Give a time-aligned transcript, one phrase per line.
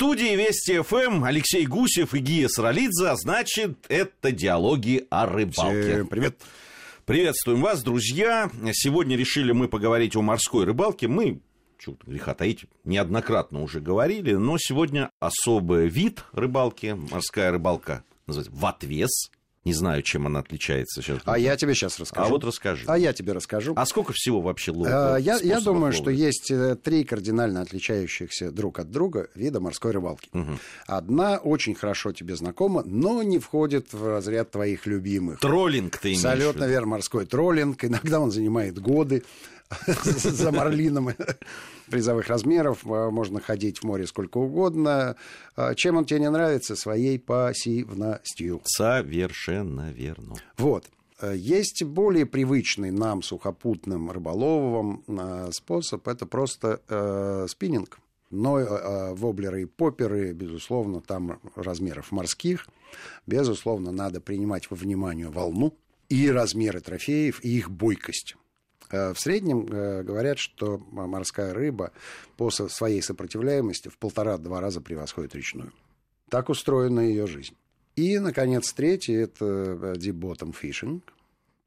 [0.00, 5.92] студии Вести ФМ Алексей Гусев и Гия Саралидзе, а значит, это диалоги о рыбалке.
[5.92, 6.40] Всем привет.
[7.04, 8.50] Приветствуем вас, друзья.
[8.72, 11.06] Сегодня решили мы поговорить о морской рыбалке.
[11.06, 11.42] Мы,
[11.78, 18.64] чего греха таить, неоднократно уже говорили, но сегодня особый вид рыбалки, морская рыбалка, называется в
[18.64, 19.30] отвес.
[19.64, 21.18] Не знаю, чем она отличается сейчас.
[21.26, 22.26] А я тебе сейчас расскажу.
[22.26, 22.84] А вот расскажи.
[22.86, 23.74] А я тебе расскажу.
[23.76, 24.92] А сколько всего вообще ловят?
[24.94, 25.96] А, я, я способов думаю, ловли?
[25.96, 30.30] что есть э, три кардинально отличающихся друг от друга вида морской рыбалки.
[30.86, 35.40] Одна очень хорошо тебе знакома, но не входит в разряд твоих любимых.
[35.40, 36.70] Троллинг ты имеешь Абсолютно виду?
[36.70, 37.84] верно, морской троллинг.
[37.84, 39.24] Иногда он занимает годы
[40.04, 41.10] за марлином
[41.88, 42.84] призовых размеров.
[42.84, 45.16] А, Можно ходить в море сколько угодно.
[45.56, 46.76] А, Чем он тебе не нравится?
[46.76, 48.60] Своей пассивностью.
[48.64, 50.36] Совершенно верно.
[50.56, 50.86] Вот.
[51.20, 56.06] Э, Есть более привычный нам, сухопутным рыболовам, э, способ.
[56.08, 57.98] Это просто э, спиннинг.
[58.30, 62.68] Но э, э, воблеры и поперы, безусловно, там размеров морских.
[63.26, 65.74] Безусловно, надо принимать во внимание волну
[66.08, 68.36] и размеры трофеев, и их бойкость.
[68.90, 71.92] Э, В среднем э, говорят, что морская рыба
[72.36, 75.72] по своей сопротивляемости в полтора-два раза превосходит речную.
[76.28, 77.54] Так устроена ее жизнь.
[77.96, 81.02] И, наконец, третий– это э, deep bottom fishing,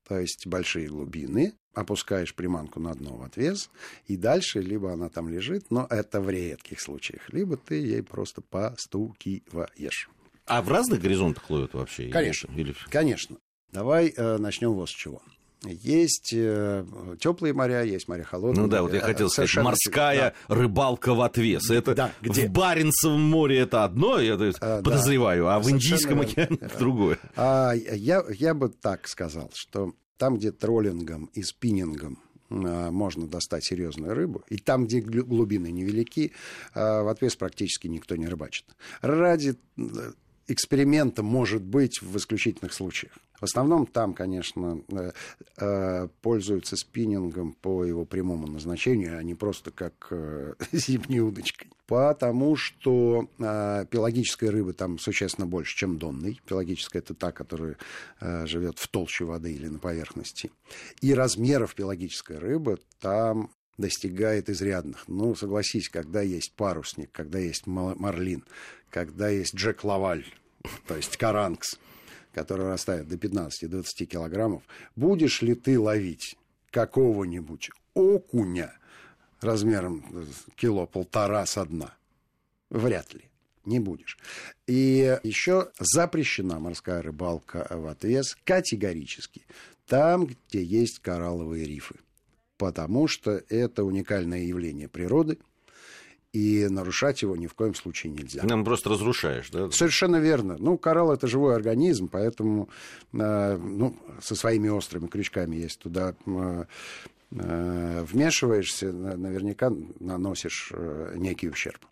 [0.08, 1.54] то есть большие глубины.
[1.74, 3.72] Опускаешь приманку на дно в отвес,
[4.06, 8.42] и дальше либо она там лежит, но это в редких случаях, либо ты ей просто
[8.42, 10.08] постукиваешь.
[10.46, 12.10] А в разных горизонтах ловят вообще?
[12.10, 12.52] Конечно.
[12.56, 12.76] Или...
[12.92, 13.38] Конечно.
[13.72, 15.24] Давай э, начнем вот с чего.
[15.66, 16.30] Есть
[17.20, 18.64] теплые моря, есть моря холодные.
[18.64, 21.70] Ну да, вот я Э, хотел сказать, совершенно- морская рыбалка в отвес.
[21.70, 22.48] Это Да, где?
[22.48, 24.84] в Баренцевом море это одно, я есть, А, да.
[24.84, 27.18] подозреваю, а в Совершенно Индийском океане это другое.
[27.36, 32.20] А я, я бы так сказал, что там, где троллингом и спиннингом
[32.50, 36.34] можно достать серьезную рыбу, и там, где глубины невелики,
[36.76, 38.66] в отвес практически никто не рыбачит.
[39.02, 39.56] Ради
[40.48, 43.14] э, эксперимента может быть в исключительных случаях.
[43.44, 45.12] В основном там, конечно, э,
[45.58, 51.70] э, пользуются спиннингом по его прямому назначению, а не просто как э, зимней удочкой.
[51.86, 56.40] Потому что пелагической рыбы там существенно больше, чем донной.
[56.48, 57.76] Пелагическая это та, которая
[58.22, 60.50] живет в толще воды или на поверхности.
[61.02, 65.08] И размеров пелагической рыбы там достигает изрядных.
[65.08, 68.44] Ну, согласись, когда есть парусник, когда есть ма- марлин,
[68.90, 70.26] когда есть Джек Лаваль,
[70.88, 71.78] то есть каранкс,
[72.34, 74.64] который растает до 15-20 килограммов,
[74.96, 76.38] будешь ли ты ловить
[76.72, 78.74] какого-нибудь окуня
[79.42, 80.26] размером
[80.56, 81.96] кило полтора со дна?
[82.70, 83.22] Вряд ли.
[83.66, 84.18] Не будешь.
[84.68, 89.46] И еще запрещена морская рыбалка в отвес категорически
[89.88, 91.96] там, где есть коралловые рифы.
[92.64, 95.38] Потому что это уникальное явление природы,
[96.32, 98.42] и нарушать его ни в коем случае нельзя.
[98.44, 99.70] Нам просто разрушаешь, да?
[99.70, 100.56] Совершенно верно.
[100.58, 102.70] Ну, коралл это живой организм, поэтому
[103.12, 106.66] э, ну, со своими острыми крючками, если туда э,
[107.32, 109.70] э, вмешиваешься, на- наверняка
[110.00, 111.86] наносишь э, некий ущерб.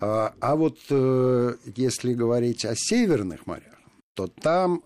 [0.00, 3.78] А, а вот э, если говорить о северных морях,
[4.14, 4.82] то там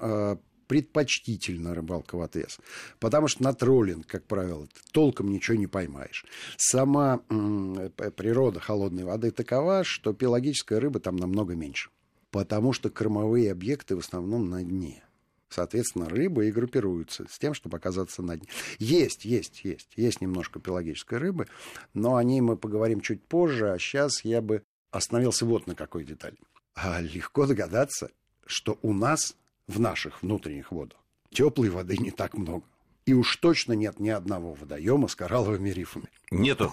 [0.71, 2.61] предпочтительна рыбалка в отвес.
[3.01, 6.25] Потому что на троллинг, как правило, ты толком ничего не поймаешь.
[6.59, 11.91] Сама природа холодной воды такова, что пелагическая рыба там намного меньше.
[12.31, 15.03] Потому что кормовые объекты в основном на дне.
[15.49, 18.47] Соответственно, рыбы и группируются с тем, чтобы оказаться на дне.
[18.79, 19.89] Есть, есть, есть.
[19.97, 21.49] Есть немножко пелагической рыбы,
[21.95, 23.73] но о ней мы поговорим чуть позже.
[23.73, 26.37] А сейчас я бы остановился вот на какой детали.
[26.77, 28.13] А легко догадаться,
[28.47, 29.35] что у нас
[29.71, 31.01] в наших внутренних водах
[31.33, 32.65] теплой воды не так много.
[33.07, 36.09] И уж точно нет ни одного водоема с коралловыми рифами.
[36.31, 36.73] Нету.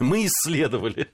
[0.00, 1.08] Мы исследовали.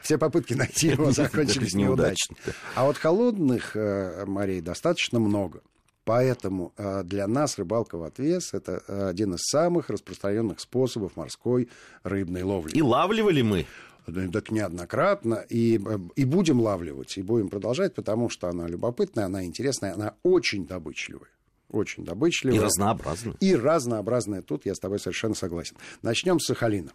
[0.00, 2.36] Все попытки найти его закончились Неудачно.
[2.74, 5.60] А вот холодных э, морей достаточно много.
[6.04, 11.68] Поэтому э, для нас рыбалка в отвес– это э, один из самых распространенных способов морской
[12.02, 12.72] рыбной ловли.
[12.72, 13.66] И лавливали мы.
[14.08, 15.44] Да, Так неоднократно.
[15.48, 20.14] И, э, и будем лавливать, и будем продолжать, потому что она любопытная, она интересная, она
[20.22, 21.28] очень добычливая.
[21.70, 22.56] Очень добычливая.
[22.56, 23.34] И разнообразно.
[23.40, 24.42] И разнообразная.
[24.42, 25.76] Тут я с тобой совершенно согласен.
[26.02, 26.92] Начнем с Сахалина.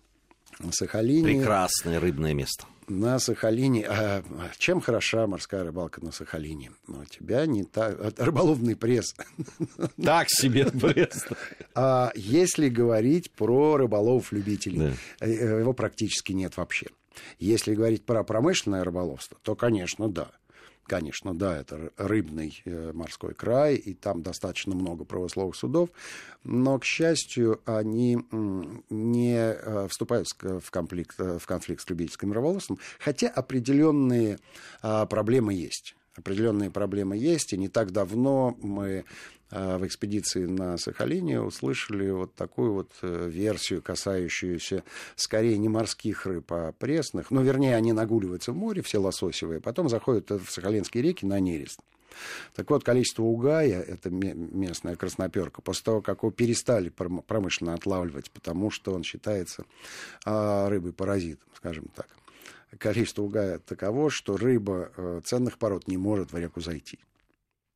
[0.59, 1.23] На Сахалине...
[1.39, 2.65] Прекрасное рыбное место.
[2.87, 3.85] На Сахалине.
[3.87, 4.23] а,
[4.57, 6.71] чем хороша морская рыбалка на Сахалине?
[6.87, 7.97] Ну, у тебя не так...
[8.19, 9.15] Рыболовный пресс.
[10.03, 11.25] Так себе пресс.
[11.75, 14.93] А если говорить про рыболов-любителей, Да.
[15.25, 16.87] э, его практически нет вообще.
[17.39, 20.31] Если говорить про промышленное рыболовство, то, конечно, да.
[20.85, 25.89] конечно, да, это рыбный э, морской край, и там достаточно много правословных судов,
[26.43, 28.17] но, к счастью, они
[28.89, 34.39] не э, вступают в конфликт, э, в конфликт с любительским рыболовством, хотя определенные
[34.81, 35.95] а, проблемы есть.
[36.15, 39.05] Определенные проблемы есть, и не так давно мы
[39.53, 44.83] в экспедиции на Сахалине услышали вот такую вот э, версию, касающуюся
[45.15, 47.29] скорее не морских рыб, а пресных.
[47.29, 51.79] Ну, вернее, они нагуливаются в море, все лососевые, потом заходят в Сахалинские реки на нерест.
[52.55, 58.71] Так вот, количество угая, это местная красноперка, после того, как его перестали промышленно отлавливать, потому
[58.71, 59.65] что он считается
[60.25, 62.07] а, рыбой-паразитом, скажем так.
[62.77, 66.97] Количество угая таково, что рыба э, ценных пород не может в реку зайти.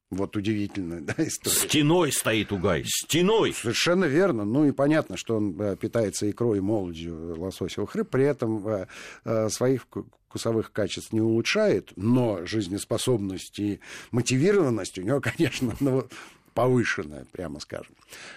[0.09, 1.55] Вот удивительная да, история.
[1.55, 3.53] Стеной стоит угай, стеной.
[3.53, 4.45] Совершенно верно.
[4.45, 8.87] Ну и понятно, что он э, питается икрой и молодью лососевых рыб, при этом э,
[9.25, 9.85] э, своих
[10.27, 13.79] вкусовых качеств не улучшает, но жизнеспособность и
[14.11, 16.07] мотивированность у него, конечно, ну,
[16.53, 17.93] повышенная, прямо скажем.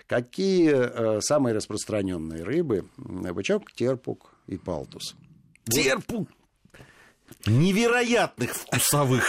[0.07, 2.85] Какие самые распространенные рыбы?
[2.99, 5.17] Бычок, терпук и палтус.
[5.65, 6.29] Терпук,
[7.47, 9.25] невероятных вкусовых,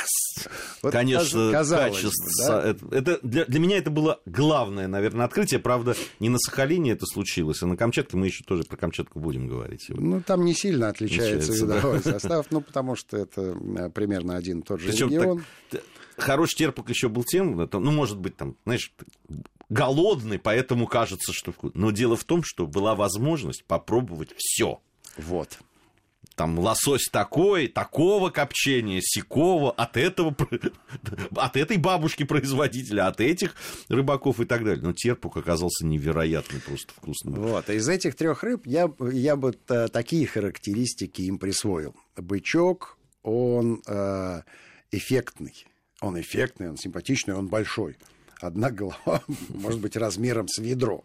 [0.81, 2.47] вот конечно, качеств.
[2.47, 2.69] Да?
[2.69, 5.59] Это, это для, для меня это было главное, наверное, открытие.
[5.59, 9.47] Правда, не на Сахалине это случилось, а на Камчатке мы еще тоже про Камчатку будем
[9.47, 9.85] говорить.
[9.89, 12.11] Ну, там не сильно отличается, отличается видовой да.
[12.11, 15.45] состав, ну, потому что это э, примерно один и тот же Причем регион.
[15.69, 15.81] Так,
[16.17, 18.93] хороший терпок еще был тем, ну, может быть, там, знаешь,
[19.69, 21.53] голодный, поэтому кажется, что.
[21.73, 24.81] Но дело в том, что была возможность попробовать все.
[25.17, 25.59] Вот
[26.35, 30.35] там лосось такой, такого копчения, сякого, от этого,
[31.35, 33.55] от этой бабушки производителя, от этих
[33.89, 34.81] рыбаков и так далее.
[34.81, 37.35] Но терпук оказался невероятно просто вкусным.
[37.35, 41.95] Вот, из этих трех рыб я, я бы такие характеристики им присвоил.
[42.15, 44.41] Бычок, он э,
[44.91, 45.67] эффектный.
[45.99, 47.97] Он эффектный, он симпатичный, он большой.
[48.39, 51.03] Одна голова может быть размером с ведро.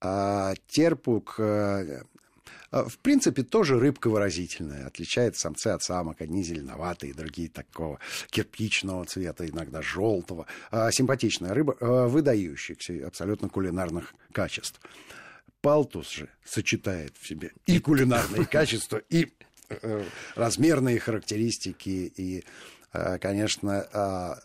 [0.00, 2.02] А терпук э,
[2.70, 4.86] в принципе, тоже рыбка выразительная.
[4.86, 6.20] Отличает самцы от самок.
[6.20, 7.98] Одни зеленоватые, другие такого
[8.30, 10.46] кирпичного цвета, иногда желтого.
[10.70, 14.80] А, симпатичная рыба, а, выдающихся абсолютно кулинарных качеств.
[15.60, 19.32] Палтус же сочетает в себе и кулинарные качества, и
[19.68, 20.04] э,
[20.36, 22.44] размерные характеристики, и,
[23.20, 24.38] конечно,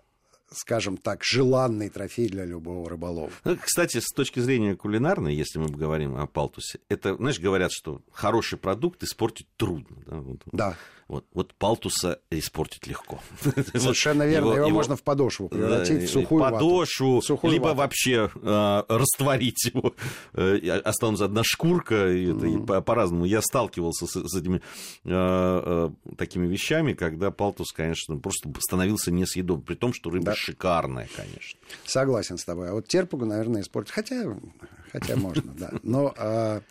[0.51, 3.31] скажем так, желанный трофей для любого рыболова.
[3.43, 8.01] Ну, кстати, с точки зрения кулинарной, если мы говорим о палтусе, это, знаешь, говорят, что
[8.11, 9.97] хороший продукт испортить трудно.
[10.05, 10.17] Да.
[10.17, 10.77] Вот, да.
[11.11, 13.19] Вот, вот палтуса испортить легко.
[13.73, 14.45] Совершенно верно.
[14.45, 17.27] Его, его, его можно в подошву превратить, да, в сухую подошву, вату.
[17.27, 17.77] Сухую либо вату.
[17.79, 19.93] вообще э, растворить его.
[20.33, 22.65] Э, останется одна шкурка, и это mm.
[22.65, 23.25] по- по-разному.
[23.25, 24.61] Я сталкивался с, с этими
[25.03, 30.35] э, э, такими вещами, когда палтус, конечно, просто становился несъедобным, при том, что рыба да.
[30.41, 31.59] Шикарная, конечно.
[31.85, 32.69] Согласен с тобой.
[32.69, 33.93] А вот терпугу, наверное, испортить.
[33.93, 34.35] Хотя,
[34.91, 35.71] хотя можно, да.
[35.83, 36.61] Но э,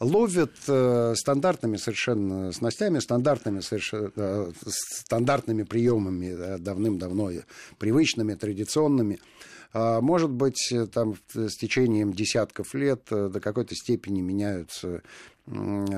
[0.00, 7.30] ловят э, стандартными совершенно снастями, стандартными, совершенно, э, стандартными приемами, да, давным-давно
[7.78, 9.16] привычными, традиционными.
[9.16, 15.02] А, может быть, там с течением десятков лет э, до какой-то степени меняются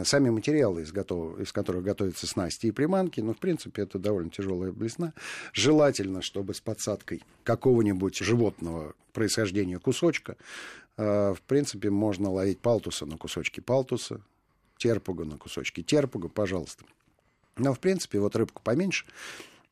[0.05, 4.31] сами материалы, из, готов, из которых готовятся снасти и приманки, но, в принципе, это довольно
[4.31, 5.12] тяжелая блесна.
[5.52, 10.37] Желательно, чтобы с подсадкой какого-нибудь животного происхождения кусочка
[11.00, 14.20] Э, в принципе, можно ловить палтуса на кусочки палтуса,
[14.76, 16.84] терпуга на кусочки терпуга, пожалуйста.
[17.56, 19.06] Но, в принципе, вот рыбку поменьше,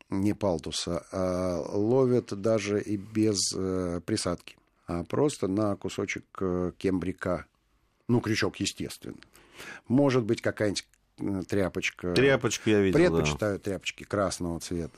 [0.09, 7.45] не палтуса, а ловят даже и без э, присадки, а просто на кусочек э, кембрика.
[8.07, 9.17] Ну, крючок, естественно.
[9.87, 10.87] Может быть, какая-нибудь
[11.19, 12.13] э, тряпочка.
[12.13, 13.63] Тряпочку я видел, Предпочитаю да.
[13.63, 14.97] тряпочки красного цвета.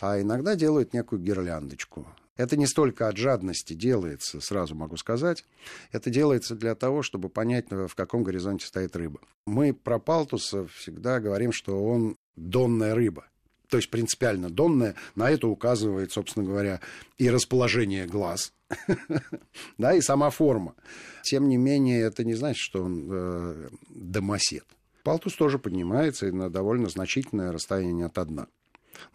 [0.00, 2.06] А иногда делают некую гирляндочку
[2.36, 5.44] это не столько от жадности делается, сразу могу сказать.
[5.90, 9.20] Это делается для того, чтобы понять, в каком горизонте стоит рыба.
[9.46, 13.26] Мы про палтуса всегда говорим, что он донная рыба.
[13.72, 14.96] То есть принципиально донная.
[15.14, 16.82] На это указывает, собственно говоря,
[17.16, 18.52] и расположение глаз,
[19.78, 20.74] да, и сама форма.
[21.22, 24.66] Тем не менее, это не значит, что он э, домосед.
[25.04, 28.46] Палтус тоже поднимается на довольно значительное расстояние от дна.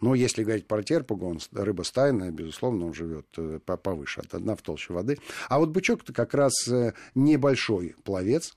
[0.00, 4.56] Но если говорить про терпугу, он рыба стайная, безусловно, он живет э, повыше, от дна
[4.56, 5.20] в толще воды.
[5.48, 8.56] А вот бычок-то как раз э, небольшой пловец,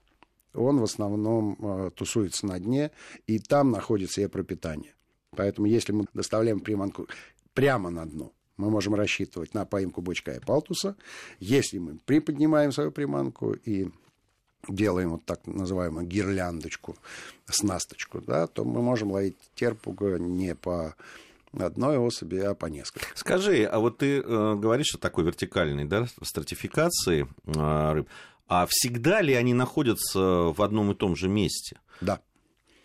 [0.55, 2.89] он в основном э, тусуется на дне,
[3.27, 4.96] и там находится и пропитание.
[5.35, 7.07] Поэтому если мы доставляем приманку
[7.53, 10.95] прямо на дно, мы можем рассчитывать на поимку бычка и палтуса.
[11.39, 13.89] Если мы приподнимаем свою приманку и
[14.67, 16.97] делаем вот так называемую гирляндочку,
[17.45, 20.95] снасточку, да, то мы можем ловить терпуга не по
[21.57, 23.07] одной особи, а по несколько.
[23.15, 28.09] Скажи, а вот ты э, говоришь о такой вертикальной да, стратификации э, рыб,
[28.47, 31.79] а всегда ли они находятся в одном и том же месте?
[32.01, 32.19] Да.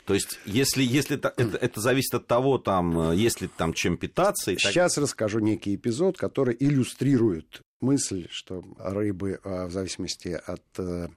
[0.07, 3.97] То есть, если, если это, это, зависит от того, там, э, есть ли там чем
[3.97, 4.53] питаться.
[4.53, 5.03] И Сейчас так...
[5.03, 11.09] расскажу некий эпизод, который иллюстрирует мысль, что рыбы э, в зависимости от э,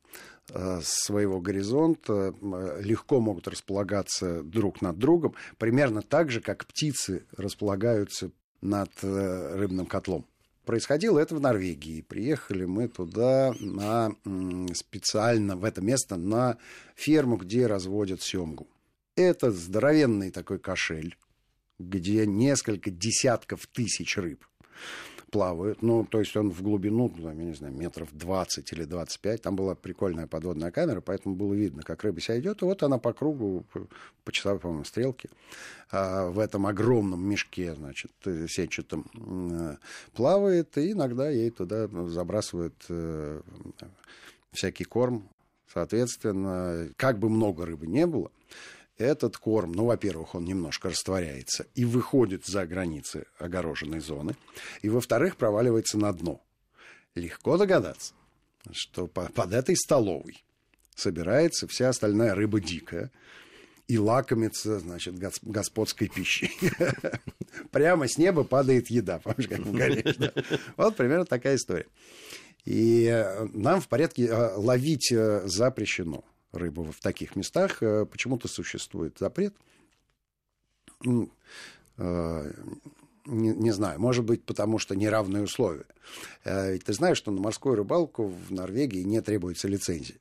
[0.82, 2.34] своего горизонта
[2.80, 10.26] легко могут располагаться друг над другом, примерно так же, как птицы располагаются над рыбным котлом.
[10.66, 12.02] Происходило это в Норвегии.
[12.02, 14.12] Приехали мы туда на,
[14.74, 16.58] специально в это место на
[16.96, 18.68] ферму, где разводят семгу.
[19.20, 21.18] Это здоровенный такой кошель,
[21.78, 24.46] где несколько десятков тысяч рыб
[25.30, 25.82] плавают.
[25.82, 29.42] Ну, то есть он в глубину, ну, я не знаю, метров 20 или 25.
[29.42, 32.62] Там была прикольная подводная камера, поэтому было видно, как рыба себя идет.
[32.62, 33.66] И вот она по кругу,
[34.24, 35.28] по часовой, по-моему, стрелке,
[35.92, 38.14] а, в этом огромном мешке, значит,
[38.48, 39.76] сетчатом э,
[40.14, 40.78] плавает.
[40.78, 43.42] И иногда ей туда забрасывают э,
[44.54, 45.28] всякий корм.
[45.68, 48.32] Соответственно, как бы много рыбы не было,
[49.00, 54.36] этот корм, ну, во-первых, он немножко растворяется и выходит за границы огороженной зоны,
[54.82, 56.42] и, во-вторых, проваливается на дно.
[57.16, 58.14] Легко догадаться,
[58.72, 60.44] что под этой столовой
[60.96, 63.12] собирается вся остальная рыба дикая
[63.88, 66.52] и лакомится, значит, господской пищей.
[67.72, 70.04] Прямо с неба падает еда, помнишь, как в горе.
[70.78, 71.88] Вот примерно такая история.
[72.66, 77.82] И э, нам в порядке э, ловить э, запрещено рыбу в таких местах.
[77.82, 79.56] Э, почему-то существует запрет.
[81.02, 81.30] Ну,
[81.98, 82.52] э,
[83.26, 85.86] не, не знаю, может быть, потому что неравные условия.
[86.44, 90.20] Э, ведь ты знаешь, что на морскую рыбалку в Норвегии не требуется лицензии.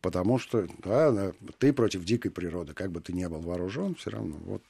[0.00, 4.36] Потому что да, ты против дикой природы, как бы ты ни был вооружен, все равно
[4.44, 4.62] вот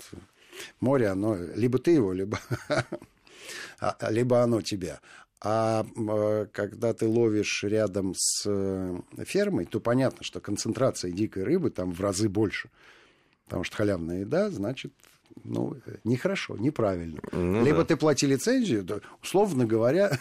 [0.79, 2.39] море, оно либо ты его, либо,
[3.81, 5.01] а, либо оно тебя.
[5.47, 11.69] А э, когда ты ловишь рядом с э, фермой, то понятно, что концентрация дикой рыбы
[11.71, 12.71] там в разы больше.
[13.45, 14.95] Потому что халявная еда, значит,
[15.45, 17.21] ну, нехорошо, неправильно.
[17.33, 17.85] Ну, Либо да.
[17.85, 20.19] ты плати лицензию, то, условно говоря,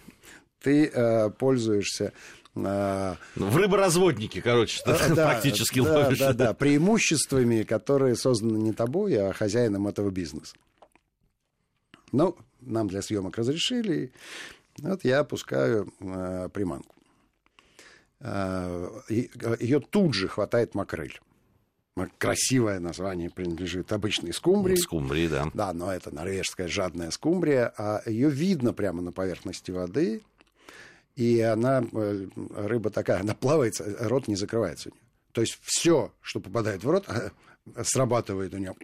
[0.60, 2.12] ты э, пользуешься
[2.54, 6.18] э, в рыборазводнике, короче, да, практически да, ловишь.
[6.18, 10.54] Да, да, преимуществами, которые созданы не тобой, а хозяином этого бизнеса.
[12.12, 14.12] Ну, нам для съемок разрешили,
[14.78, 16.94] вот я опускаю э, приманку.
[18.20, 21.20] Э, ее тут же хватает макрель.
[22.18, 24.76] Красивое название принадлежит обычной скумбрии.
[24.76, 25.50] Скумбрии, да.
[25.54, 27.72] Да, но это норвежская жадная скумбрия.
[27.78, 30.22] А ее видно прямо на поверхности воды.
[31.14, 35.02] И она, э, рыба такая, она плавается, рот не закрывается у нее.
[35.32, 37.08] То есть все, что попадает в рот,
[37.82, 38.74] срабатывает у нее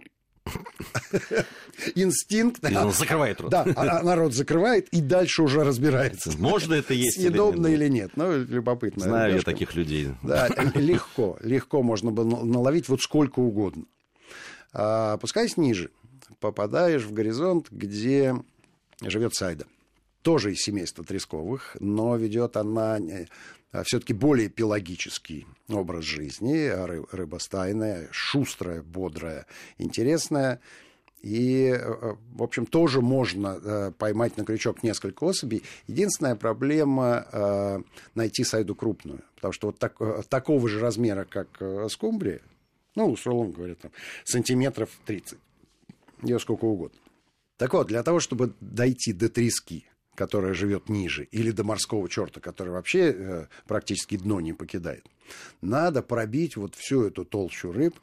[1.95, 2.69] инстинкт.
[2.71, 3.51] И он закрывает рот.
[3.51, 6.33] Да, а, а народ закрывает и дальше уже разбирается.
[6.39, 8.13] Можно это есть Съедобно или нет.
[8.17, 9.05] Ну, любопытно.
[9.05, 10.09] Знаю я таких людей.
[10.23, 11.39] Да, легко.
[11.43, 13.85] Легко можно было наловить вот сколько угодно.
[14.73, 15.91] А, опускаясь ниже,
[16.41, 18.35] попадаешь в горизонт, где
[19.03, 19.67] живет Сайда.
[20.23, 23.01] Тоже из семейства Тресковых, но ведет она а,
[23.85, 26.71] все-таки более пелагический образ жизни,
[27.15, 29.47] рыба стайная, шустрая, бодрая,
[29.79, 30.61] интересная.
[31.23, 35.63] И, э, э, в общем, тоже можно э, поймать на крючок несколько особей.
[35.87, 39.21] Единственная проблема найти сайду крупную.
[39.37, 39.99] Потому что вот так,
[40.29, 42.41] такого же размера, как скумбрия,
[42.95, 43.91] ну, условно говоря, там,
[44.25, 45.39] сантиметров 30.
[46.23, 46.99] Ее сколько угодно.
[47.57, 52.41] Так вот, для того, чтобы дойти до трески, которая живет ниже, или до морского черта,
[52.41, 55.05] который вообще э, практически дно не покидает,
[55.61, 57.95] надо пробить вот всю эту толщу рыб,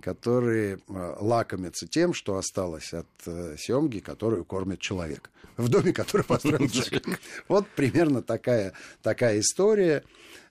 [0.00, 5.30] которые э, лакомятся тем, что осталось от э, семги, которую кормит человек.
[5.56, 7.20] В доме, который построил человек.
[7.48, 10.04] Вот примерно такая, такая история.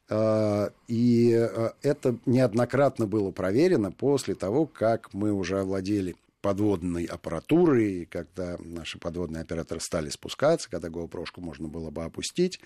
[0.10, 6.16] Э, и э, это неоднократно было проверено после того, как мы уже овладели
[6.48, 12.62] подводной аппаратуры, и когда наши подводные операторы стали спускаться, когда GoPro можно было бы опустить,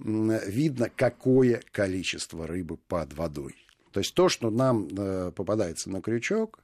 [0.00, 3.54] видно, какое количество рыбы под водой.
[3.92, 6.58] То есть то, что нам э, попадается на крючок,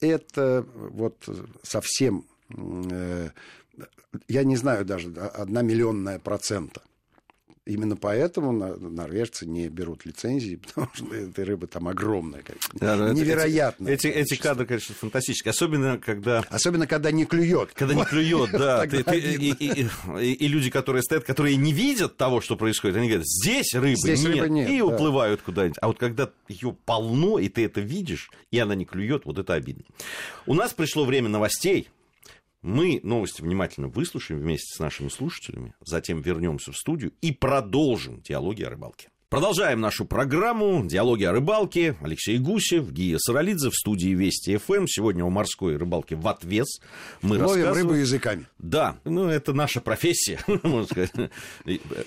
[0.00, 1.28] это вот
[1.64, 3.30] совсем, э,
[4.28, 6.82] я не знаю даже, одна миллионная процента
[7.64, 12.78] Именно поэтому норвежцы не берут лицензии, потому что этой рыбы там огромное количество.
[12.78, 13.88] Да, Невероятно.
[13.88, 15.50] Эти, эти кадры, конечно, фантастические.
[15.50, 16.40] Особенно, когда...
[16.50, 17.70] Особенно, когда не клюет.
[17.72, 18.84] Когда не клюет, да.
[20.20, 24.68] И люди, которые стоят, которые не видят того, что происходит, они говорят, здесь рыбы нет.
[24.68, 25.78] И уплывают куда-нибудь.
[25.80, 29.54] А вот когда ее полно, и ты это видишь, и она не клюет, вот это
[29.54, 29.84] обидно.
[30.46, 31.88] У нас пришло время новостей.
[32.62, 38.62] Мы новости внимательно выслушаем вместе с нашими слушателями, затем вернемся в студию и продолжим диалоги
[38.62, 39.11] о рыбалке.
[39.32, 41.96] Продолжаем нашу программу «Диалоги о рыбалке».
[42.02, 44.84] Алексей Гусев, Гия Саралидзе в студии Вести ФМ.
[44.86, 46.82] Сегодня о морской рыбалке в отвес.
[47.22, 48.46] Мы Ловим рыбу языками.
[48.58, 51.30] Да, ну это наша профессия, можно сказать.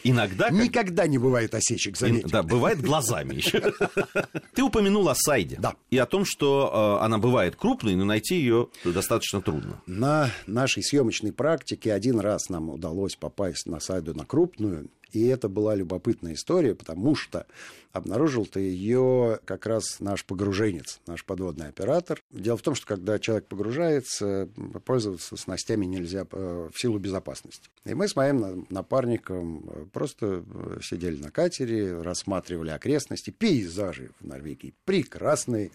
[0.03, 0.51] Иногда...
[0.51, 2.29] Никогда не бывает осечек, заметьте.
[2.29, 3.73] Да, бывает глазами еще.
[4.53, 5.57] Ты упомянул о сайде.
[5.59, 5.73] Да.
[5.89, 9.81] И о том, что э, она бывает крупной, но найти ее достаточно трудно.
[9.87, 15.47] На нашей съемочной практике один раз нам удалось попасть на сайду на крупную, и это
[15.47, 17.47] была любопытная история, потому что
[17.93, 22.21] обнаружил ты ее как раз наш погруженец, наш подводный оператор.
[22.31, 24.49] Дело в том, что когда человек погружается,
[24.83, 27.69] пользоваться снастями нельзя э, в силу безопасности.
[27.85, 34.27] И мы с моим напарником э, просто э, сидели на катере, рассматривали окрестности, пейзажи в
[34.27, 35.71] Норвегии прекрасные,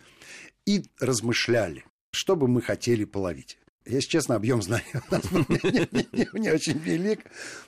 [0.66, 3.56] и размышляли, что бы мы хотели половить.
[3.86, 7.20] Если честно, объем знаний у нас не, очень велик.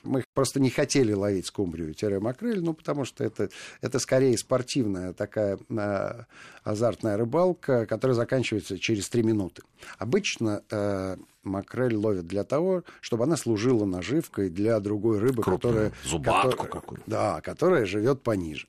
[0.03, 3.49] Мы просто не хотели ловить скумбрию-макрель, ну, потому что это,
[3.81, 6.25] это скорее спортивная такая а,
[6.63, 9.63] азартная рыбалка, которая заканчивается через три минуты.
[9.97, 15.93] Обычно э, макрель ловят для того, чтобы она служила наживкой для другой рыбы, Крупную, которая...
[16.03, 17.03] Зубатку какую-то.
[17.07, 18.67] Да, которая живет пониже.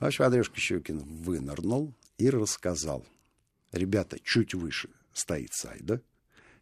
[0.00, 3.04] В общем, Андрюшка Щукин вынырнул и рассказал.
[3.72, 6.00] Ребята, чуть выше стоит сайда,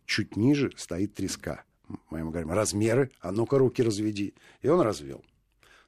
[0.07, 1.65] чуть ниже стоит треска.
[2.11, 4.35] Мы ему говорим, размеры, а ну-ка руки разведи.
[4.63, 5.23] И он развел.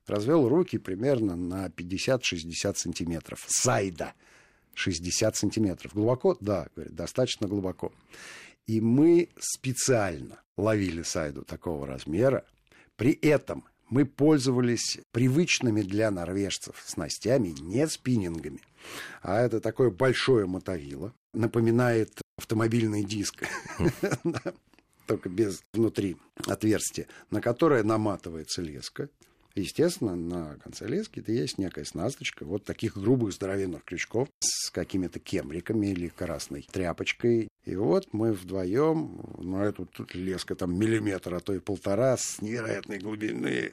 [0.07, 3.45] Развел руки примерно на 50-60 сантиметров.
[3.49, 4.15] Сайда.
[4.75, 5.95] 60 сантиметров.
[5.95, 6.37] Глубоко?
[6.41, 7.93] Да, говорит, достаточно глубоко.
[8.67, 12.45] И мы специально ловили сайду такого размера.
[12.97, 18.61] При этом мы пользовались привычными для норвежцев снастями, не спиннингами,
[19.23, 23.45] а это такое большое мотовило, напоминает автомобильный диск,
[25.07, 26.17] только без внутри
[26.47, 29.09] отверстия, на которое наматывается леска.
[29.57, 35.19] Естественно, на конце лески это есть некая снасточка, вот таких грубых здоровенных крючков с какими-то
[35.19, 37.49] кемриками или красной тряпочкой.
[37.65, 42.43] И вот мы вдвоем, ну, эту тут леска там миллиметр, а то и полтора, с
[42.43, 43.73] невероятной глубины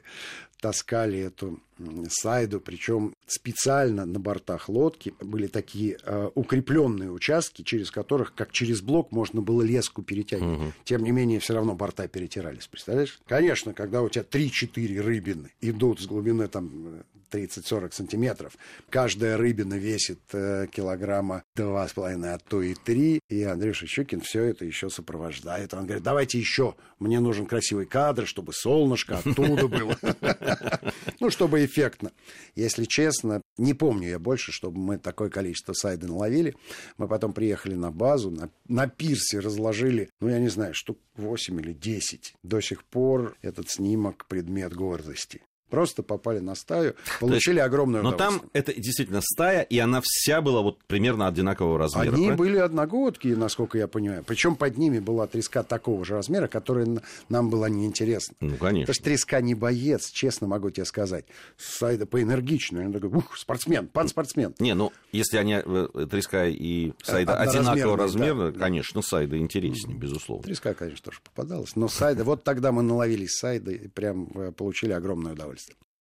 [0.58, 1.60] таскали эту
[2.08, 8.80] сайду, причем специально на бортах лодки были такие э, укрепленные участки, через которых, как через
[8.80, 10.58] блок, можно было леску перетягивать.
[10.58, 10.72] Угу.
[10.84, 13.18] Тем не менее, все равно борта перетирались, представляешь?
[13.26, 18.56] Конечно, когда у тебя 3-4 рыбины идут с глубины там 30-40 сантиметров,
[18.90, 24.64] каждая рыбина весит э, килограмма 2,5, а то и 3, и Андрюша Щукин все это
[24.64, 25.74] еще сопровождает.
[25.74, 29.98] Он говорит, давайте еще, мне нужен красивый кадр, чтобы солнышко оттуда было.
[31.20, 32.12] Ну, чтобы эффектно.
[32.54, 36.54] Если честно, не помню я больше, чтобы мы такое количество сайды наловили.
[36.98, 41.60] Мы потом приехали на базу, на, на пирсе разложили, ну, я не знаю, штук 8
[41.60, 42.34] или 10.
[42.42, 45.42] До сих пор этот снимок предмет гордости.
[45.70, 50.40] Просто попали на стаю, получили есть, огромное Но там это действительно стая, и она вся
[50.40, 52.02] была вот примерно одинакового размера.
[52.02, 52.36] Они правильно?
[52.36, 54.24] были одногодки, насколько я понимаю.
[54.24, 56.86] Причем под ними была треска такого же размера, которая
[57.28, 58.36] нам была неинтересна.
[58.40, 58.82] Ну, конечно.
[58.82, 61.24] Потому что треска не боец, честно могу тебе сказать.
[61.56, 62.86] Сайда поэнергичная.
[62.86, 64.54] Он такой, ух, спортсмен, пан спортсмен.
[64.58, 70.44] Не, ну, если они, э, треска и Сайда одинакового размера, да, конечно, Сайда интереснее, безусловно.
[70.44, 71.76] Треска, конечно, тоже попадалась.
[71.76, 75.53] Но Сайда, вот тогда мы наловились Сайды и прям э, получили огромное удовольствие.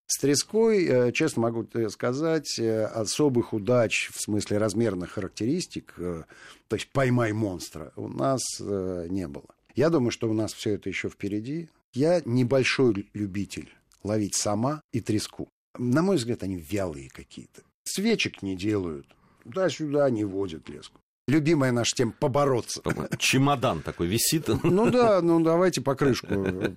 [0.05, 6.23] С треской, э, честно могу сказать, э, особых удач в смысле размерных характеристик, э,
[6.67, 9.55] то есть поймай монстра, у нас не было.
[9.75, 11.69] Я думаю, что у нас все это еще впереди.
[11.93, 15.49] Я небольшой любитель ловить сама и треску.
[15.77, 17.63] На мой взгляд, они вялые какие-то.
[17.83, 19.07] Свечек не делают.
[19.43, 22.81] Туда-сюда не водят леску любимая наша тема побороться.
[23.17, 24.49] Чемодан такой висит.
[24.63, 26.27] Ну да, ну давайте покрышку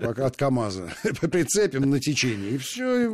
[0.00, 3.10] от КАМАЗа прицепим на течение, и все,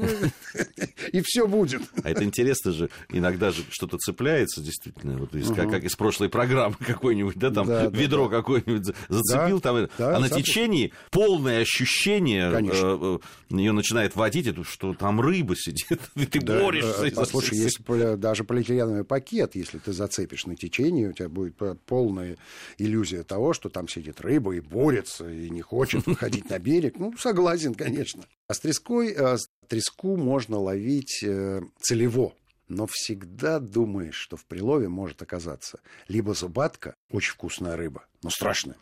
[1.13, 1.83] и, все будет.
[2.03, 5.57] А это интересно же, иногда же что-то цепляется, действительно, вот из, угу.
[5.57, 9.89] как, как из прошлой программы какой-нибудь, да, там да, ведро да, какое-нибудь зацепил, да, там,
[9.99, 13.19] да, а на течении полное ощущение, э,
[13.51, 17.07] э, ее начинает водить, что там рыба сидит, и ты да, борешься.
[17.07, 17.81] Э, послушай, есть
[18.19, 21.57] даже полиэтиленовый пакет, если ты зацепишь на течение, у тебя тебя будет
[21.87, 22.37] полная
[22.79, 26.99] иллюзия того, что там сидит рыба и борется, и не хочет выходить на берег.
[26.99, 28.25] Ну, согласен, конечно.
[28.49, 29.37] А с треской, а
[29.69, 32.35] треску можно ловить э, целево.
[32.69, 38.77] Но всегда думаешь, что в прилове может оказаться либо зубатка, очень вкусная рыба, но страшная,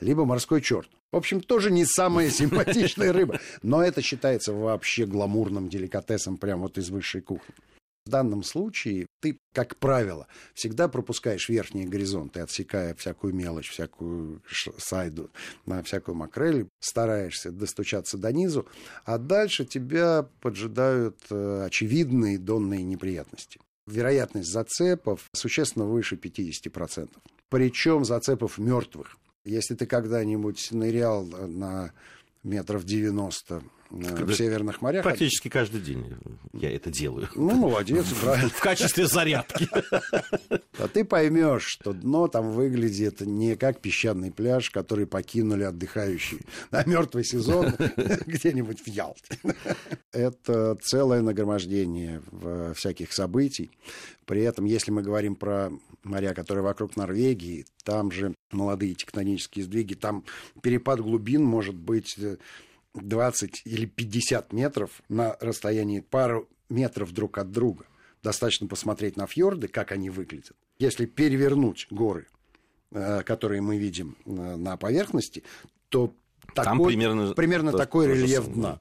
[0.00, 0.90] либо морской черт.
[1.10, 3.40] В общем, тоже не самая симпатичная рыба.
[3.62, 7.54] Но это считается вообще гламурным деликатесом прямо вот из высшей кухни.
[8.10, 14.42] Данном случае ты, как правило, всегда пропускаешь верхние горизонты, отсекая всякую мелочь, всякую
[14.78, 15.30] сайду,
[15.66, 18.66] на всякую макрель, стараешься достучаться до низу,
[19.04, 23.58] а дальше тебя поджидают э, очевидные донные неприятности.
[23.86, 27.08] Вероятность зацепов существенно выше 50%.
[27.48, 29.16] Причем зацепов мертвых.
[29.44, 31.92] Если ты когда-нибудь нырял на
[32.42, 35.02] метров 90 Э, в северных морях.
[35.02, 36.16] Практически каждый день
[36.52, 37.28] я это делаю.
[37.34, 38.48] Ну, молодец, правильно.
[38.48, 39.68] В качестве зарядки.
[40.78, 46.84] А ты поймешь, что дно там выглядит не как песчаный пляж, который покинули отдыхающие на
[46.84, 47.74] мертвый сезон
[48.26, 49.38] где-нибудь в Ялте.
[50.12, 52.22] Это целое нагромождение
[52.74, 53.70] всяких событий.
[54.24, 55.72] При этом, если мы говорим про
[56.04, 60.24] моря, которые вокруг Норвегии, там же молодые тектонические сдвиги, там
[60.62, 62.36] перепад глубин может быть э,
[62.94, 67.86] 20 или 50 метров на расстоянии пару метров друг от друга.
[68.22, 70.56] Достаточно посмотреть на фьорды, как они выглядят.
[70.78, 72.26] Если перевернуть горы,
[72.90, 75.42] э, которые мы видим э, на поверхности,
[75.88, 76.12] то
[76.54, 78.80] Там такой, примерно, примерно такой рельеф дна.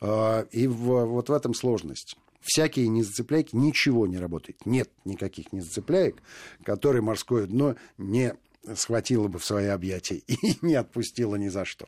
[0.00, 2.16] Э, и в, вот в этом сложность.
[2.40, 4.64] Всякие незацепляйки, ничего не работает.
[4.64, 6.22] Нет никаких незацепляек,
[6.62, 8.34] которые морское дно не
[8.76, 11.86] схватила бы в свои объятия и не отпустила ни за что.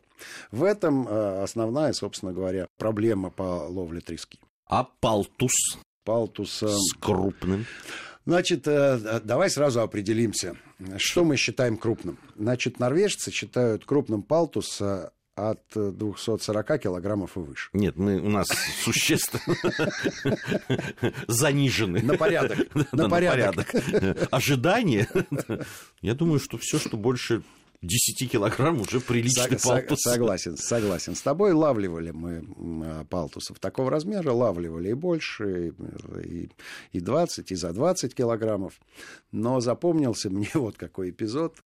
[0.51, 4.39] В этом э, основная, собственно говоря, проблема по ловле трески.
[4.67, 5.51] А палтус?
[6.03, 6.63] Палтус...
[6.63, 7.65] С крупным?
[8.25, 10.55] Значит, э, давай сразу определимся,
[10.97, 12.17] что мы считаем крупным.
[12.35, 14.81] Значит, норвежцы считают крупным палтус
[15.35, 17.69] от 240 килограммов и выше.
[17.73, 18.47] Нет, мы, у нас
[18.83, 19.55] существенно
[21.27, 22.01] занижены.
[22.01, 22.59] На порядок.
[22.91, 23.73] На порядок.
[24.31, 25.07] Ожидание.
[26.01, 27.43] Я думаю, что все, что больше
[27.81, 30.01] 10 килограмм уже приличный Сог, палтус.
[30.01, 31.15] Согласен, согласен.
[31.15, 32.43] С тобой лавливали мы
[32.85, 35.73] а, палтусов такого размера, лавливали и больше,
[36.23, 36.49] и,
[36.91, 38.79] и 20, и за 20 килограммов.
[39.31, 41.57] Но запомнился мне вот какой эпизод.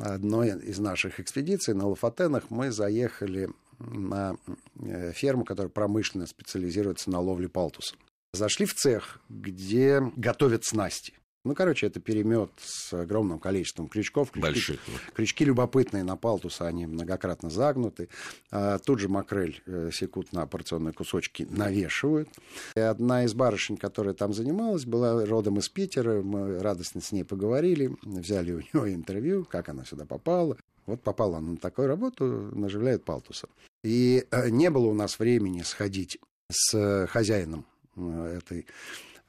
[0.00, 4.36] Одной из наших экспедиций на Лафатенах мы заехали на
[4.80, 7.94] э, ферму, которая промышленно специализируется на ловле палтуса.
[8.34, 11.14] Зашли в цех, где готовят снасти.
[11.48, 14.32] Ну, короче, это перемет с огромным количеством крючков.
[14.32, 14.80] Крючки, Больших.
[15.14, 18.10] Крючки любопытные на палтуса, они многократно загнуты.
[18.50, 22.28] А, тут же макрель э, секут на порционные кусочки, навешивают.
[22.76, 26.20] И одна из барышень, которая там занималась, была родом из Питера.
[26.20, 30.58] Мы радостно с ней поговорили, взяли у нее интервью, как она сюда попала.
[30.84, 33.48] Вот попала она на такую работу, наживляет палтуса.
[33.82, 36.18] И э, не было у нас времени сходить
[36.50, 37.64] с хозяином
[37.96, 38.66] э, этой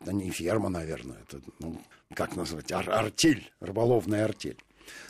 [0.01, 1.81] это не ферма, наверное, это, ну,
[2.15, 4.57] как назвать, ар артель, рыболовная артель.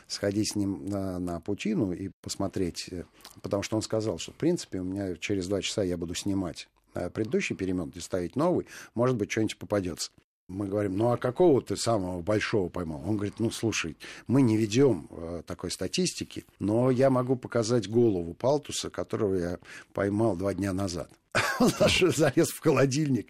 [0.06, 3.04] Сходить с ним на, на пучину и посмотреть, э,
[3.40, 6.68] потому что он сказал, что, в принципе, у меня через два часа я буду снимать
[6.94, 10.10] э, предыдущий перемет и ставить новый, может быть, что-нибудь попадется.
[10.48, 13.02] Мы говорим, ну а какого ты самого большого поймал?
[13.06, 18.34] Он говорит, ну слушай, мы не ведем э, такой статистики, но я могу показать голову
[18.34, 19.58] палтуса, которого я
[19.94, 21.08] поймал два дня назад.
[21.60, 23.28] Он даже залез в холодильник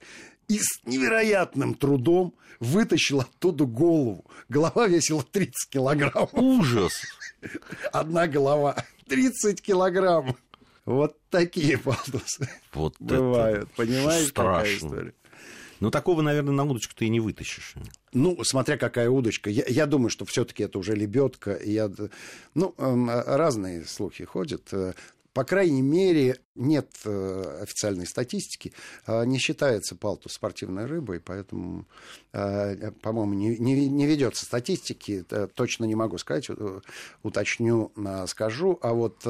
[0.51, 4.25] и с невероятным трудом вытащил оттуда голову.
[4.49, 6.29] Голова весила 30 килограмм.
[6.33, 7.05] Ужас!
[7.93, 10.37] Одна голова 30 килограмм.
[10.85, 13.71] Вот такие палтусы вот бывают.
[13.77, 14.59] Понимаешь, страшно.
[14.59, 15.15] какая история?
[15.79, 17.75] Ну, такого, наверное, на удочку ты и не вытащишь.
[18.13, 19.49] Ну, смотря какая удочка.
[19.49, 21.59] Я, я думаю, что все-таки это уже лебедка.
[21.65, 21.91] Я,
[22.55, 24.69] ну, разные слухи ходят
[25.33, 28.73] по крайней мере, нет э, официальной статистики,
[29.07, 31.87] э, не считается палтус спортивной рыбой, поэтому,
[32.33, 36.49] э, по-моему, не, не ведется статистики, точно не могу сказать,
[37.23, 37.93] уточню,
[38.27, 39.25] скажу, а вот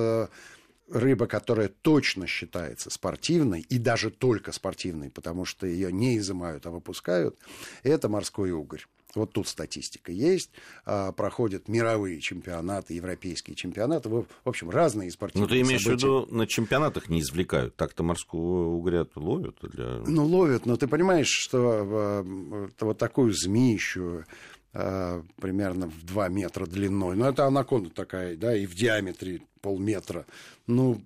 [0.89, 6.71] рыба, которая точно считается спортивной, и даже только спортивной, потому что ее не изымают, а
[6.71, 7.39] выпускают,
[7.83, 8.85] это морской угорь.
[9.15, 10.51] Вот тут статистика есть.
[10.85, 14.09] А, проходят мировые чемпионаты, европейские чемпионаты.
[14.09, 16.07] В общем, разные спортивные Ну, ты имеешь события.
[16.07, 17.77] в виду, на чемпионатах не извлекают?
[17.77, 19.57] Так-то морского угря ловят?
[19.63, 20.03] Для...
[20.07, 24.25] Ну, ловят, но ты понимаешь, что а, вот такую змеищу
[24.73, 27.17] а, примерно в 2 метра длиной.
[27.17, 30.27] Ну, это анаконда такая, да, и в диаметре полметра.
[30.67, 31.03] Ну,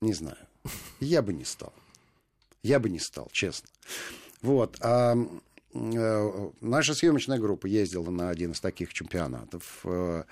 [0.00, 0.36] не знаю.
[1.00, 1.72] Я бы не стал.
[2.62, 3.68] Я бы не стал, честно.
[4.42, 4.76] Вот.
[4.80, 5.16] А
[5.72, 9.80] наша съемочная группа ездила на один из таких чемпионатов.
[9.84, 10.24] Э,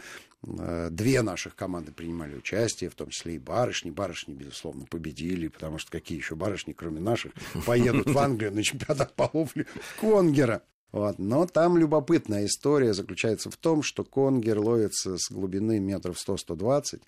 [0.42, 3.90] э, две наших команды принимали участие, в том числе и барышни.
[3.90, 7.32] Барышни, безусловно, победили, потому что какие еще барышни, кроме наших,
[7.66, 9.66] поедут в Англию на чемпионат по ловле
[10.00, 10.62] Конгера.
[10.92, 11.18] Вот.
[11.18, 17.02] Но там любопытная история заключается в том, что конгер ловится с глубины метров 100-120,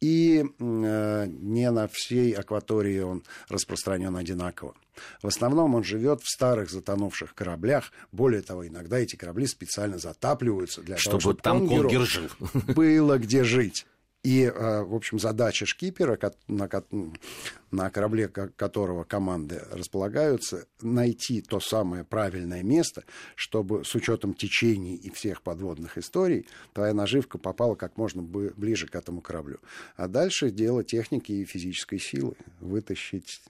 [0.00, 4.74] и э, не на всей акватории он распространен одинаково.
[5.22, 7.92] В основном он живет в старых затонувших кораблях.
[8.12, 12.28] Более того, иногда эти корабли специально затапливаются для чтобы того, чтобы там конгер жил.
[12.74, 13.86] было где жить.
[14.24, 22.64] И, э, в общем, задача шкипера, на, корабле которого команды располагаются, найти то самое правильное
[22.64, 23.04] место,
[23.36, 28.96] чтобы с учетом течений и всех подводных историй твоя наживка попала как можно ближе к
[28.96, 29.60] этому кораблю.
[29.96, 32.34] А дальше дело техники и физической силы.
[32.60, 33.40] Вытащить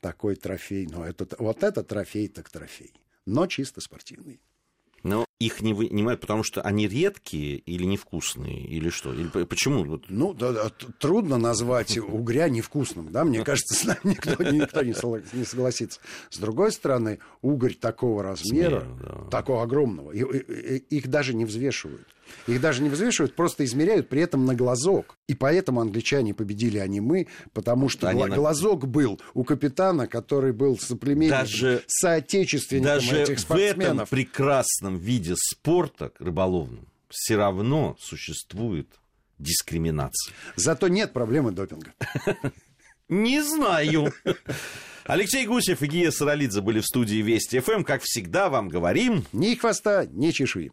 [0.00, 0.86] такой трофей.
[0.86, 2.94] Но это, вот это трофей так трофей.
[3.26, 4.40] Но чисто спортивный.
[5.40, 9.14] Их не вынимают, потому что они редкие или невкусные, или что?
[9.14, 10.00] Или почему?
[10.08, 14.94] Ну, да, да, трудно назвать угря невкусным, да, мне кажется, с нами никто, никто не
[15.44, 16.00] согласится.
[16.30, 19.30] С другой стороны, угорь такого размера, Смею, да.
[19.30, 22.08] такого огромного, их даже не взвешивают.
[22.46, 25.16] Их даже не взвешивают, просто измеряют при этом на глазок.
[25.26, 28.88] И поэтому англичане победили, а не мы, потому что Они глазок на...
[28.88, 33.76] был у капитана, который был соплеменником, даже, соотечественником даже этих спортсменов.
[33.76, 38.88] в этом прекрасном виде спорта рыболовном все равно существует
[39.38, 40.34] дискриминация.
[40.56, 41.94] Зато нет проблемы допинга.
[43.08, 44.12] Не знаю.
[45.04, 47.82] Алексей Гусев и Гия Саралидзе были в студии Вести ФМ.
[47.82, 49.24] Как всегда, вам говорим...
[49.32, 50.66] Ни хвоста, ни чешуи.